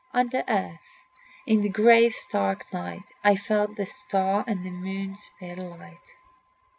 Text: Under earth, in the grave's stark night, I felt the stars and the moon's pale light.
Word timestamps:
Under 0.15 0.43
earth, 0.49 0.79
in 1.45 1.61
the 1.61 1.69
grave's 1.69 2.15
stark 2.15 2.65
night, 2.73 3.03
I 3.23 3.35
felt 3.35 3.75
the 3.75 3.85
stars 3.85 4.45
and 4.47 4.65
the 4.65 4.71
moon's 4.71 5.29
pale 5.39 5.69
light. 5.77 6.15